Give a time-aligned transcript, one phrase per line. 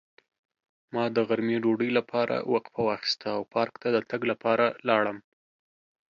[0.93, 5.17] ما د غرمې ډوډۍ لپاره وقفه واخیسته او پارک ته د تګ لپاره لاړم.